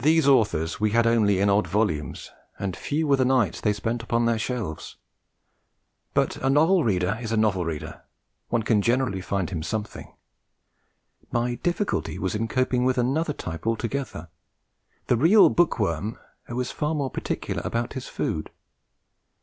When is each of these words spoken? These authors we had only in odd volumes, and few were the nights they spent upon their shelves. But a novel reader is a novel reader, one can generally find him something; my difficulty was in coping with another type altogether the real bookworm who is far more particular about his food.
These 0.00 0.26
authors 0.26 0.80
we 0.80 0.92
had 0.92 1.06
only 1.06 1.38
in 1.38 1.50
odd 1.50 1.66
volumes, 1.68 2.30
and 2.58 2.74
few 2.74 3.06
were 3.06 3.16
the 3.16 3.26
nights 3.26 3.60
they 3.60 3.74
spent 3.74 4.02
upon 4.02 4.24
their 4.24 4.38
shelves. 4.38 4.96
But 6.14 6.38
a 6.38 6.48
novel 6.48 6.82
reader 6.82 7.18
is 7.20 7.30
a 7.30 7.36
novel 7.36 7.66
reader, 7.66 8.04
one 8.48 8.62
can 8.62 8.80
generally 8.80 9.20
find 9.20 9.50
him 9.50 9.62
something; 9.62 10.14
my 11.30 11.56
difficulty 11.56 12.18
was 12.18 12.34
in 12.34 12.48
coping 12.48 12.86
with 12.86 12.96
another 12.96 13.34
type 13.34 13.66
altogether 13.66 14.30
the 15.08 15.16
real 15.18 15.50
bookworm 15.50 16.18
who 16.44 16.58
is 16.58 16.72
far 16.72 16.94
more 16.94 17.10
particular 17.10 17.60
about 17.66 17.92
his 17.92 18.08
food. 18.08 18.48